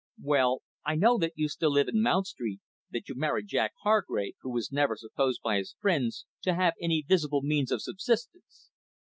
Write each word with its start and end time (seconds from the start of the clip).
"Well, 0.23 0.63
I 0.83 0.95
know 0.95 1.19
that 1.19 1.33
you 1.35 1.47
still 1.47 1.69
live 1.69 1.87
in 1.87 2.01
Mount 2.01 2.25
Street, 2.25 2.59
that 2.89 3.07
you 3.07 3.13
married 3.13 3.45
Jack 3.49 3.73
Hargrave, 3.83 4.33
who 4.41 4.49
was 4.49 4.71
never 4.71 4.95
supposed 4.95 5.41
by 5.43 5.57
his 5.57 5.75
friends 5.79 6.25
to 6.41 6.55
have 6.55 6.73
any 6.81 7.03
visible 7.07 7.43
means 7.43 7.71
of 7.71 7.83
subsistence. 7.83 8.71